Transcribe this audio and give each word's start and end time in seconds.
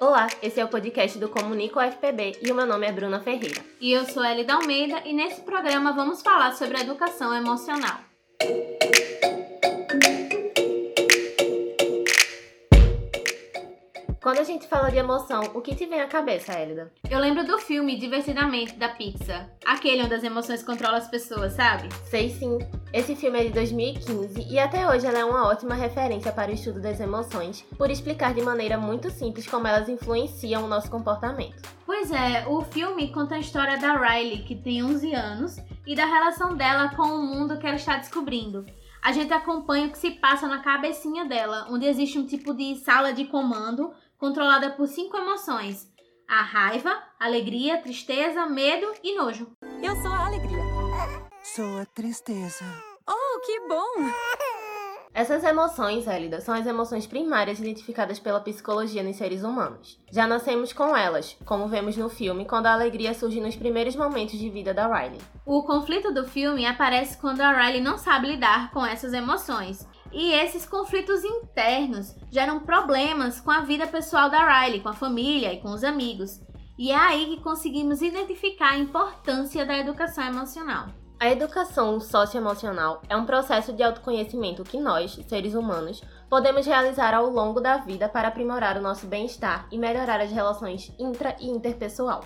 Olá, 0.00 0.28
esse 0.40 0.60
é 0.60 0.64
o 0.64 0.68
podcast 0.68 1.18
do 1.18 1.28
Comunico 1.28 1.80
UFPB 1.80 2.38
e 2.40 2.52
o 2.52 2.54
meu 2.54 2.64
nome 2.64 2.86
é 2.86 2.92
Bruna 2.92 3.18
Ferreira. 3.18 3.60
E 3.80 3.90
eu 3.90 4.04
sou 4.04 4.24
Elida 4.24 4.54
Almeida 4.54 5.02
e 5.04 5.12
nesse 5.12 5.40
programa 5.40 5.92
vamos 5.92 6.22
falar 6.22 6.52
sobre 6.52 6.80
educação 6.80 7.34
emocional. 7.34 8.07
Quando 14.28 14.40
a 14.40 14.44
gente 14.44 14.68
fala 14.68 14.90
de 14.90 14.98
emoção, 14.98 15.40
o 15.54 15.62
que 15.62 15.74
te 15.74 15.86
vem 15.86 16.02
à 16.02 16.06
cabeça, 16.06 16.52
Elida? 16.52 16.92
Eu 17.10 17.18
lembro 17.18 17.46
do 17.46 17.58
filme 17.58 17.98
Divertidamente 17.98 18.74
da 18.74 18.90
Pixar, 18.90 19.48
aquele 19.64 20.02
onde 20.02 20.12
as 20.12 20.22
emoções 20.22 20.62
controlam 20.62 20.98
as 20.98 21.08
pessoas, 21.08 21.54
sabe? 21.54 21.88
Sei 22.04 22.28
sim. 22.28 22.58
Esse 22.92 23.16
filme 23.16 23.40
é 23.40 23.44
de 23.44 23.54
2015 23.54 24.46
e 24.46 24.58
até 24.58 24.86
hoje 24.86 25.06
ela 25.06 25.18
é 25.18 25.24
uma 25.24 25.48
ótima 25.48 25.74
referência 25.74 26.30
para 26.30 26.50
o 26.50 26.54
estudo 26.54 26.78
das 26.78 27.00
emoções, 27.00 27.62
por 27.78 27.90
explicar 27.90 28.34
de 28.34 28.42
maneira 28.42 28.76
muito 28.76 29.10
simples 29.10 29.46
como 29.46 29.66
elas 29.66 29.88
influenciam 29.88 30.62
o 30.62 30.68
nosso 30.68 30.90
comportamento. 30.90 31.62
Pois 31.86 32.10
é, 32.10 32.46
o 32.46 32.60
filme 32.60 33.10
conta 33.10 33.36
a 33.36 33.40
história 33.40 33.78
da 33.78 33.96
Riley, 33.96 34.42
que 34.42 34.54
tem 34.54 34.84
11 34.84 35.14
anos, 35.14 35.56
e 35.86 35.94
da 35.94 36.04
relação 36.04 36.54
dela 36.54 36.90
com 36.94 37.04
o 37.04 37.22
mundo 37.22 37.58
que 37.58 37.66
ela 37.66 37.76
está 37.76 37.96
descobrindo 37.96 38.66
a 39.00 39.12
gente 39.12 39.32
acompanha 39.32 39.86
o 39.86 39.90
que 39.90 39.98
se 39.98 40.10
passa 40.10 40.46
na 40.46 40.58
cabecinha 40.58 41.24
dela, 41.24 41.66
onde 41.70 41.86
existe 41.86 42.18
um 42.18 42.26
tipo 42.26 42.52
de 42.52 42.76
sala 42.76 43.12
de 43.12 43.24
comando 43.24 43.92
controlada 44.18 44.70
por 44.70 44.86
cinco 44.86 45.16
emoções: 45.16 45.86
a 46.28 46.42
raiva, 46.42 47.02
alegria, 47.18 47.80
tristeza, 47.80 48.46
medo 48.46 48.92
e 49.02 49.16
nojo. 49.16 49.52
Eu 49.82 49.94
sou 50.02 50.12
a 50.12 50.26
alegria. 50.26 50.58
Sou 51.42 51.78
a 51.78 51.86
tristeza. 51.86 52.64
Oh, 53.08 53.40
que 53.40 53.60
bom! 53.68 54.10
Essas 55.14 55.42
emoções, 55.42 56.06
Elida, 56.06 56.40
são 56.40 56.54
as 56.54 56.66
emoções 56.66 57.06
primárias 57.06 57.58
identificadas 57.58 58.20
pela 58.20 58.40
psicologia 58.40 59.02
nos 59.02 59.16
seres 59.16 59.42
humanos. 59.42 59.98
Já 60.12 60.26
nascemos 60.26 60.72
com 60.72 60.96
elas, 60.96 61.36
como 61.44 61.66
vemos 61.66 61.96
no 61.96 62.08
filme, 62.08 62.44
quando 62.44 62.66
a 62.66 62.74
alegria 62.74 63.14
surge 63.14 63.40
nos 63.40 63.56
primeiros 63.56 63.96
momentos 63.96 64.38
de 64.38 64.50
vida 64.50 64.74
da 64.74 64.86
Riley. 64.86 65.20
O 65.46 65.64
conflito 65.64 66.12
do 66.12 66.24
filme 66.24 66.66
aparece 66.66 67.16
quando 67.16 67.40
a 67.40 67.50
Riley 67.50 67.80
não 67.80 67.96
sabe 67.96 68.28
lidar 68.28 68.70
com 68.70 68.84
essas 68.84 69.12
emoções. 69.12 69.88
E 70.12 70.32
esses 70.32 70.64
conflitos 70.64 71.22
internos 71.24 72.14
geram 72.30 72.60
problemas 72.60 73.40
com 73.40 73.50
a 73.50 73.60
vida 73.60 73.86
pessoal 73.86 74.30
da 74.30 74.62
Riley, 74.62 74.80
com 74.80 74.88
a 74.88 74.94
família 74.94 75.52
e 75.52 75.60
com 75.60 75.70
os 75.70 75.84
amigos. 75.84 76.40
E 76.78 76.90
é 76.90 76.96
aí 76.96 77.26
que 77.26 77.42
conseguimos 77.42 78.00
identificar 78.00 78.70
a 78.70 78.78
importância 78.78 79.66
da 79.66 79.76
educação 79.76 80.24
emocional. 80.24 80.86
A 81.20 81.28
educação 81.28 81.98
socioemocional 81.98 83.02
é 83.08 83.16
um 83.16 83.26
processo 83.26 83.72
de 83.72 83.82
autoconhecimento 83.82 84.62
que 84.62 84.78
nós, 84.78 85.18
seres 85.28 85.54
humanos, 85.54 86.00
podemos 86.30 86.64
realizar 86.64 87.12
ao 87.12 87.28
longo 87.28 87.60
da 87.60 87.78
vida 87.78 88.08
para 88.08 88.28
aprimorar 88.28 88.76
o 88.76 88.80
nosso 88.80 89.06
bem-estar 89.08 89.66
e 89.72 89.76
melhorar 89.76 90.20
as 90.20 90.30
relações 90.30 90.92
intra 90.96 91.34
e 91.40 91.48
interpessoal. 91.48 92.22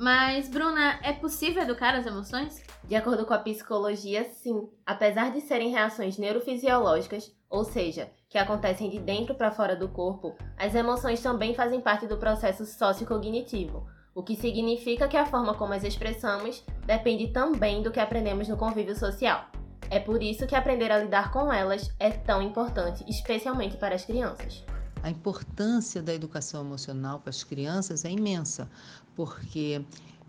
Mas, 0.00 0.48
Bruna, 0.48 0.98
é 1.02 1.12
possível 1.12 1.62
educar 1.62 1.94
as 1.94 2.06
emoções? 2.06 2.64
De 2.84 2.96
acordo 2.96 3.26
com 3.26 3.34
a 3.34 3.38
psicologia, 3.38 4.24
sim. 4.24 4.66
Apesar 4.86 5.30
de 5.30 5.42
serem 5.42 5.70
reações 5.70 6.16
neurofisiológicas, 6.16 7.30
ou 7.50 7.64
seja, 7.64 8.10
que 8.28 8.38
acontecem 8.38 8.88
de 8.88 8.98
dentro 8.98 9.34
para 9.34 9.50
fora 9.50 9.76
do 9.76 9.88
corpo, 9.88 10.34
as 10.56 10.74
emoções 10.74 11.22
também 11.22 11.54
fazem 11.54 11.82
parte 11.82 12.06
do 12.06 12.16
processo 12.16 12.64
sociocognitivo 12.64 13.86
o 14.14 14.22
que 14.22 14.36
significa 14.36 15.08
que 15.08 15.16
a 15.16 15.26
forma 15.26 15.54
como 15.54 15.72
as 15.72 15.84
expressamos 15.84 16.64
depende 16.84 17.28
também 17.28 17.82
do 17.82 17.90
que 17.90 18.00
aprendemos 18.00 18.48
no 18.48 18.56
convívio 18.56 18.96
social. 18.96 19.46
É 19.88 19.98
por 19.98 20.22
isso 20.22 20.46
que 20.46 20.54
aprender 20.54 20.90
a 20.90 20.98
lidar 20.98 21.32
com 21.32 21.52
elas 21.52 21.90
é 21.98 22.10
tão 22.10 22.42
importante, 22.42 23.04
especialmente 23.08 23.76
para 23.76 23.94
as 23.94 24.04
crianças. 24.04 24.64
A 25.02 25.08
importância 25.10 26.02
da 26.02 26.14
educação 26.14 26.60
emocional 26.62 27.20
para 27.20 27.30
as 27.30 27.42
crianças 27.42 28.04
é 28.04 28.10
imensa, 28.10 28.70
porque 29.14 29.84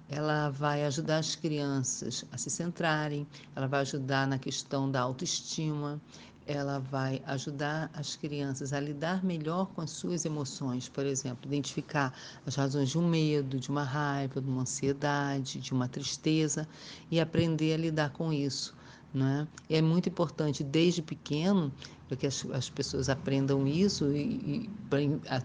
ela 0.07 0.49
vai 0.49 0.85
ajudar 0.85 1.17
as 1.19 1.35
crianças 1.35 2.25
a 2.31 2.37
se 2.37 2.49
centrarem, 2.49 3.27
ela 3.55 3.67
vai 3.67 3.81
ajudar 3.81 4.27
na 4.27 4.39
questão 4.39 4.89
da 4.89 5.01
autoestima, 5.01 6.01
ela 6.45 6.79
vai 6.79 7.21
ajudar 7.25 7.89
as 7.93 8.15
crianças 8.15 8.73
a 8.73 8.79
lidar 8.79 9.23
melhor 9.23 9.67
com 9.73 9.81
as 9.81 9.91
suas 9.91 10.25
emoções, 10.25 10.87
por 10.89 11.05
exemplo, 11.05 11.47
identificar 11.47 12.13
as 12.45 12.55
razões 12.55 12.89
de 12.89 12.97
um 12.97 13.07
medo, 13.07 13.59
de 13.59 13.69
uma 13.69 13.83
raiva, 13.83 14.41
de 14.41 14.47
uma 14.49 14.61
ansiedade, 14.61 15.59
de 15.59 15.73
uma 15.73 15.87
tristeza 15.87 16.67
e 17.09 17.19
aprender 17.19 17.73
a 17.73 17.77
lidar 17.77 18.11
com 18.11 18.31
isso. 18.33 18.75
Né? 19.13 19.47
É 19.69 19.81
muito 19.81 20.07
importante 20.07 20.63
desde 20.63 21.01
pequeno 21.01 21.71
para 22.07 22.15
que 22.15 22.27
as, 22.27 22.45
as, 22.53 22.69
pessoas 22.69 23.09
aprendam 23.09 23.67
isso 23.67 24.09
e, 24.11 24.69
e 24.69 24.69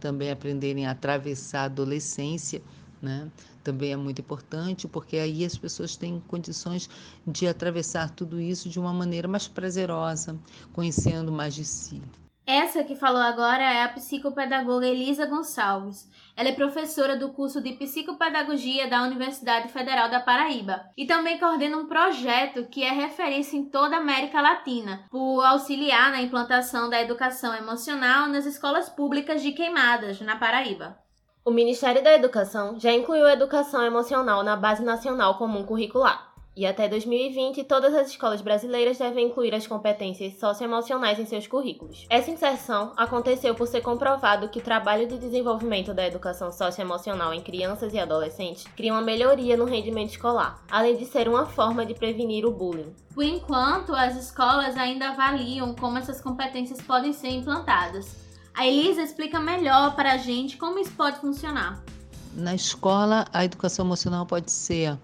também 0.00 0.30
aprenderem 0.30 0.86
a 0.86 0.92
atravessar 0.92 1.62
a 1.62 1.64
adolescência 1.64 2.62
né? 3.00 3.30
Também 3.62 3.92
é 3.92 3.96
muito 3.96 4.20
importante, 4.20 4.88
porque 4.88 5.16
aí 5.16 5.44
as 5.44 5.56
pessoas 5.56 5.96
têm 5.96 6.20
condições 6.28 6.88
de 7.26 7.46
atravessar 7.46 8.10
tudo 8.10 8.40
isso 8.40 8.68
de 8.68 8.78
uma 8.78 8.92
maneira 8.92 9.28
mais 9.28 9.48
prazerosa, 9.48 10.38
conhecendo 10.72 11.30
mais 11.32 11.54
de 11.54 11.64
si. 11.64 12.00
Essa 12.46 12.84
que 12.84 12.94
falou 12.94 13.20
agora 13.20 13.60
é 13.60 13.82
a 13.82 13.88
psicopedagoga 13.88 14.86
Elisa 14.86 15.26
Gonçalves. 15.26 16.08
Ela 16.36 16.50
é 16.50 16.52
professora 16.52 17.16
do 17.16 17.32
curso 17.32 17.60
de 17.60 17.72
Psicopedagogia 17.72 18.88
da 18.88 19.02
Universidade 19.02 19.68
Federal 19.72 20.08
da 20.08 20.20
Paraíba 20.20 20.84
e 20.96 21.06
também 21.06 21.40
coordena 21.40 21.76
um 21.76 21.88
projeto 21.88 22.68
que 22.68 22.84
é 22.84 22.92
referência 22.92 23.56
em 23.56 23.64
toda 23.64 23.96
a 23.96 23.98
América 23.98 24.40
Latina, 24.40 25.06
por 25.10 25.42
auxiliar 25.42 26.12
na 26.12 26.22
implantação 26.22 26.88
da 26.88 27.02
educação 27.02 27.52
emocional 27.52 28.28
nas 28.28 28.46
escolas 28.46 28.88
públicas 28.88 29.42
de 29.42 29.50
Queimadas, 29.50 30.20
na 30.20 30.36
Paraíba. 30.36 30.96
O 31.44 31.50
Ministério 31.50 32.02
da 32.02 32.14
Educação 32.14 32.78
já 32.78 32.92
incluiu 32.92 33.26
a 33.26 33.32
educação 33.32 33.82
emocional 33.84 34.44
na 34.44 34.54
Base 34.54 34.84
Nacional 34.84 35.36
Comum 35.36 35.64
Curricular. 35.64 36.25
E 36.56 36.64
até 36.64 36.88
2020, 36.88 37.64
todas 37.64 37.92
as 37.92 38.08
escolas 38.08 38.40
brasileiras 38.40 38.96
devem 38.96 39.26
incluir 39.26 39.54
as 39.54 39.66
competências 39.66 40.38
socioemocionais 40.40 41.18
em 41.18 41.26
seus 41.26 41.46
currículos. 41.46 42.06
Essa 42.08 42.30
inserção 42.30 42.94
aconteceu 42.96 43.54
por 43.54 43.66
ser 43.66 43.82
comprovado 43.82 44.48
que 44.48 44.58
o 44.58 44.62
trabalho 44.62 45.06
de 45.06 45.18
desenvolvimento 45.18 45.92
da 45.92 46.06
educação 46.06 46.50
socioemocional 46.50 47.34
em 47.34 47.42
crianças 47.42 47.92
e 47.92 47.98
adolescentes 47.98 48.64
cria 48.74 48.94
uma 48.94 49.02
melhoria 49.02 49.54
no 49.54 49.66
rendimento 49.66 50.12
escolar, 50.12 50.64
além 50.70 50.96
de 50.96 51.04
ser 51.04 51.28
uma 51.28 51.44
forma 51.44 51.84
de 51.84 51.92
prevenir 51.92 52.46
o 52.46 52.50
bullying. 52.50 52.94
Por 53.14 53.24
enquanto, 53.24 53.94
as 53.94 54.16
escolas 54.16 54.78
ainda 54.78 55.10
avaliam 55.10 55.74
como 55.74 55.98
essas 55.98 56.22
competências 56.22 56.80
podem 56.80 57.12
ser 57.12 57.28
implantadas. 57.28 58.16
A 58.54 58.66
Elisa 58.66 59.02
explica 59.02 59.38
melhor 59.38 59.94
para 59.94 60.14
a 60.14 60.16
gente 60.16 60.56
como 60.56 60.78
isso 60.78 60.92
pode 60.92 61.18
funcionar. 61.18 61.84
Na 62.32 62.54
escola, 62.54 63.26
a 63.30 63.44
educação 63.44 63.84
emocional 63.84 64.24
pode 64.24 64.50
ser 64.50 64.96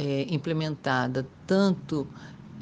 é, 0.00 0.26
implementada 0.30 1.26
tanto 1.46 2.06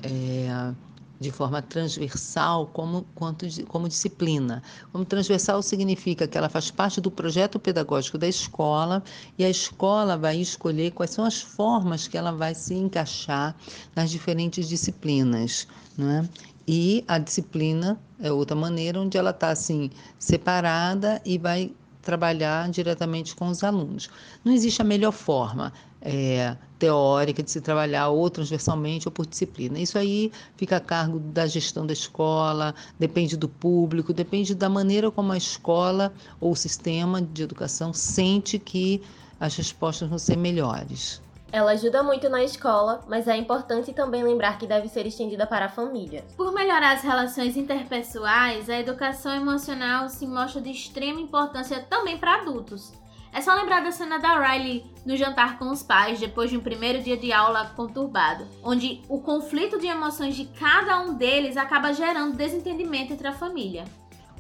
é, 0.03 0.75
de 1.21 1.31
forma 1.31 1.63
transversal 1.63 2.67
como, 2.67 3.07
quanto 3.15 3.47
como 3.67 3.89
disciplina. 3.89 4.63
Como 4.93 5.05
transversal 5.05 5.63
significa 5.63 6.27
que 6.27 6.37
ela 6.37 6.49
faz 6.49 6.71
parte 6.71 7.01
do 7.01 7.11
projeto 7.11 7.59
pedagógico 7.59 8.19
da 8.19 8.27
escola 8.29 9.03
e 9.39 9.45
a 9.45 9.51
escola 9.51 10.17
vai 10.17 10.37
escolher 10.39 10.91
quais 10.91 11.13
são 11.13 11.25
as 11.25 11.41
formas 11.41 12.09
que 12.09 12.19
ela 12.19 12.33
vai 12.33 12.55
se 12.55 12.75
encaixar 12.75 13.55
nas 13.95 14.11
diferentes 14.11 14.69
disciplinas. 14.69 15.69
Não 15.97 16.11
é? 16.11 16.29
E 16.67 17.05
a 17.07 17.19
disciplina 17.19 17.99
é 18.21 18.33
outra 18.33 18.57
maneira 18.57 19.01
onde 19.01 19.17
ela 19.17 19.31
está 19.31 19.51
assim 19.51 19.91
separada 20.19 21.23
e 21.25 21.39
vai 21.39 21.73
trabalhar 22.09 22.71
diretamente 22.71 23.37
com 23.37 23.49
os 23.49 23.63
alunos. 23.63 24.09
Não 24.43 24.51
existe 24.51 24.81
a 24.81 24.85
melhor 24.85 25.13
forma 25.13 25.75
é, 26.01 26.57
teórica 26.79 27.43
de 27.43 27.51
se 27.51 27.61
trabalhar 27.61 28.09
ou 28.09 28.31
transversalmente 28.31 29.07
ou 29.07 29.13
por 29.13 29.27
disciplina. 29.27 29.79
Isso 29.79 29.99
aí 29.99 30.33
fica 30.57 30.79
a 30.79 30.81
cargo 30.81 31.19
da 31.19 31.47
gestão 31.47 31.87
da 31.87 31.93
escola, 31.93 32.75
depende 32.99 33.37
do 33.37 33.47
público, 33.47 34.15
depende 34.15 34.55
da 34.55 34.71
maneira 34.71 35.11
como 35.11 35.33
a 35.33 35.37
escola 35.37 36.11
ou 36.41 36.53
o 36.53 36.57
sistema 36.57 37.21
de 37.21 37.43
educação 37.43 37.93
sente 37.93 38.59
que 38.59 39.03
as 39.39 39.55
respostas 39.57 40.09
vão 40.09 40.19
ser 40.19 40.39
melhores. 40.39 41.21
Ela 41.51 41.73
ajuda 41.73 42.03
muito 42.03 42.29
na 42.29 42.45
escola, 42.45 43.01
mas 43.09 43.27
é 43.27 43.35
importante 43.35 43.93
também 43.95 44.23
lembrar 44.23 44.59
que 44.59 44.67
deve 44.67 44.87
ser 44.87 45.07
estendida 45.07 45.47
para 45.47 45.67
a 45.67 45.71
família. 45.71 46.25
Por 46.37 46.53
melhorar 46.53 46.93
as 46.93 47.03
relações 47.03 47.57
interpessoais, 47.57 48.69
a 48.69 48.79
educação 48.79 49.35
emocional 49.35 50.11
se 50.11 50.27
mostra 50.27 50.61
de 50.61 50.71
extrema 50.71 51.21
importância 51.21 51.81
também 51.81 52.19
para 52.19 52.43
adultos. 52.43 52.93
É 53.33 53.41
só 53.41 53.55
lembrar 53.55 53.83
da 53.83 53.91
cena 53.91 54.19
da 54.19 54.39
Riley 54.39 54.85
no 55.07 55.17
jantar 55.17 55.59
com 55.59 55.71
os 55.71 55.83
pais 55.83 56.21
depois 56.21 56.51
de 56.51 56.57
um 56.57 56.61
primeiro 56.61 57.03
dia 57.03 57.17
de 57.17 57.33
aula 57.33 57.73
conturbado, 57.77 58.47
onde 58.63 59.01
o 59.09 59.21
conflito 59.21 59.79
de 59.79 59.87
emoções 59.87 60.37
de 60.37 60.45
cada 60.47 61.01
um 61.01 61.15
deles 61.15 61.57
acaba 61.57 61.93
gerando 61.93 62.37
desentendimento 62.37 63.13
entre 63.15 63.29
a 63.29 63.33
família. 63.33 63.85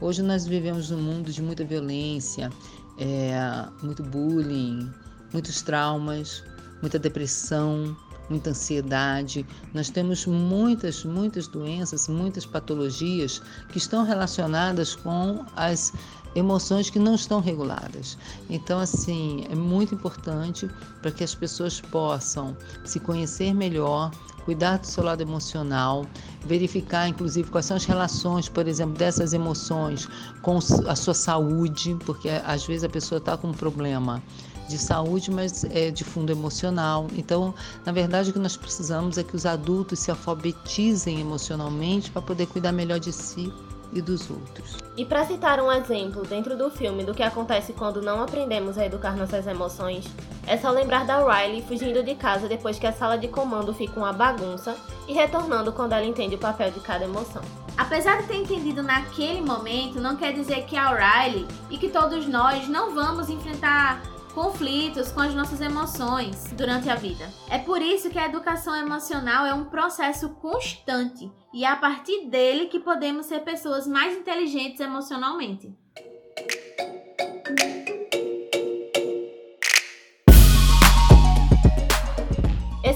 Hoje 0.00 0.22
nós 0.22 0.46
vivemos 0.46 0.90
num 0.90 1.00
mundo 1.00 1.32
de 1.32 1.42
muita 1.42 1.64
violência, 1.64 2.50
é, 2.98 3.66
muito 3.82 4.02
bullying, 4.02 4.90
muitos 5.32 5.60
traumas, 5.60 6.42
muita 6.80 6.98
depressão, 6.98 7.96
muita 8.28 8.50
ansiedade. 8.50 9.46
Nós 9.72 9.90
temos 9.90 10.26
muitas, 10.26 11.04
muitas 11.04 11.46
doenças, 11.48 12.08
muitas 12.08 12.44
patologias 12.44 13.40
que 13.70 13.78
estão 13.78 14.04
relacionadas 14.04 14.94
com 14.94 15.44
as 15.56 15.92
emoções 16.34 16.90
que 16.90 16.98
não 16.98 17.14
estão 17.14 17.40
reguladas. 17.40 18.18
Então, 18.48 18.78
assim, 18.78 19.46
é 19.50 19.54
muito 19.54 19.94
importante 19.94 20.68
para 21.00 21.10
que 21.10 21.24
as 21.24 21.34
pessoas 21.34 21.80
possam 21.80 22.56
se 22.84 23.00
conhecer 23.00 23.54
melhor, 23.54 24.10
cuidar 24.44 24.78
do 24.78 24.86
seu 24.86 25.04
lado 25.04 25.20
emocional, 25.20 26.06
verificar, 26.44 27.08
inclusive, 27.08 27.50
quais 27.50 27.66
são 27.66 27.76
as 27.76 27.84
relações, 27.84 28.48
por 28.48 28.68
exemplo, 28.68 28.96
dessas 28.96 29.32
emoções 29.32 30.08
com 30.42 30.58
a 30.86 30.96
sua 30.96 31.14
saúde, 31.14 31.96
porque 32.04 32.28
às 32.28 32.64
vezes 32.66 32.84
a 32.84 32.88
pessoa 32.88 33.18
está 33.18 33.36
com 33.36 33.48
um 33.48 33.52
problema 33.52 34.22
de 34.68 34.78
saúde, 34.78 35.30
mas 35.30 35.64
é 35.64 35.90
de 35.90 36.04
fundo 36.04 36.30
emocional. 36.30 37.06
Então, 37.16 37.54
na 37.84 37.92
verdade, 37.92 38.30
o 38.30 38.32
que 38.32 38.38
nós 38.38 38.56
precisamos 38.56 39.18
é 39.18 39.24
que 39.24 39.34
os 39.34 39.46
adultos 39.46 39.98
se 39.98 40.10
alfabetizem 40.10 41.20
emocionalmente 41.20 42.10
para 42.10 42.22
poder 42.22 42.46
cuidar 42.46 42.72
melhor 42.72 43.00
de 43.00 43.12
si 43.12 43.52
e 43.92 44.02
dos 44.02 44.30
outros. 44.30 44.76
E 44.96 45.04
para 45.04 45.24
citar 45.24 45.60
um 45.60 45.72
exemplo 45.72 46.22
dentro 46.26 46.56
do 46.56 46.70
filme 46.70 47.04
do 47.04 47.14
que 47.14 47.22
acontece 47.22 47.72
quando 47.72 48.02
não 48.02 48.22
aprendemos 48.22 48.76
a 48.76 48.84
educar 48.84 49.16
nossas 49.16 49.46
emoções, 49.46 50.04
é 50.46 50.56
só 50.56 50.70
lembrar 50.70 51.06
da 51.06 51.18
Riley 51.18 51.62
fugindo 51.62 52.02
de 52.02 52.14
casa 52.14 52.48
depois 52.48 52.78
que 52.78 52.86
a 52.86 52.92
sala 52.92 53.16
de 53.16 53.28
comando 53.28 53.72
fica 53.72 53.98
uma 53.98 54.12
bagunça 54.12 54.76
e 55.06 55.12
retornando 55.12 55.72
quando 55.72 55.92
ela 55.92 56.04
entende 56.04 56.34
o 56.34 56.38
papel 56.38 56.70
de 56.70 56.80
cada 56.80 57.04
emoção. 57.04 57.42
Apesar 57.76 58.22
de 58.22 58.28
ter 58.28 58.36
entendido 58.36 58.82
naquele 58.82 59.40
momento, 59.40 60.00
não 60.00 60.16
quer 60.16 60.32
dizer 60.32 60.64
que 60.64 60.76
a 60.76 60.90
Riley 60.90 61.46
e 61.70 61.78
que 61.78 61.88
todos 61.88 62.26
nós 62.26 62.68
não 62.68 62.94
vamos 62.94 63.30
enfrentar 63.30 64.02
conflitos 64.38 65.10
com 65.10 65.18
as 65.18 65.34
nossas 65.34 65.60
emoções 65.60 66.44
durante 66.56 66.88
a 66.88 66.94
vida. 66.94 67.28
É 67.50 67.58
por 67.58 67.82
isso 67.82 68.08
que 68.08 68.20
a 68.20 68.26
educação 68.26 68.72
emocional 68.76 69.44
é 69.44 69.52
um 69.52 69.64
processo 69.64 70.28
constante 70.36 71.28
e 71.52 71.64
é 71.64 71.68
a 71.68 71.74
partir 71.74 72.26
dele 72.26 72.66
que 72.66 72.78
podemos 72.78 73.26
ser 73.26 73.40
pessoas 73.40 73.84
mais 73.84 74.16
inteligentes 74.16 74.78
emocionalmente. 74.78 75.76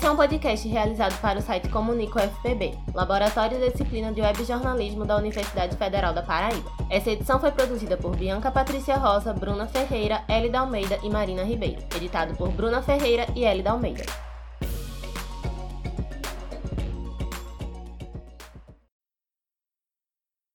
Esse 0.03 0.09
é 0.09 0.11
um 0.11 0.17
podcast 0.17 0.67
realizado 0.67 1.17
para 1.21 1.39
o 1.39 1.43
site 1.43 1.69
Comunico 1.69 2.19
FPB, 2.19 2.77
Laboratório 2.93 3.57
de 3.61 3.71
Disciplina 3.71 4.13
de 4.13 4.21
Web 4.21 4.43
Jornalismo 4.45 5.05
da 5.05 5.17
Universidade 5.17 5.77
Federal 5.77 6.13
da 6.13 6.25
Paraíba. 6.25 6.73
Essa 6.91 7.13
edição 7.13 7.39
foi 7.39 7.53
produzida 7.53 7.97
por 7.97 8.17
Bianca 8.17 8.51
Patrícia 8.51 8.97
Rosa, 8.97 9.33
Bruna 9.33 9.69
Ferreira, 9.69 10.25
Elida 10.29 10.59
Almeida 10.59 10.99
e 11.05 11.09
Marina 11.09 11.45
Ribeiro. 11.45 11.85
Editado 11.95 12.35
por 12.35 12.49
Bruna 12.49 12.83
Ferreira 12.83 13.29
e 13.37 13.45
Elida 13.45 13.71
Almeida. 13.71 14.32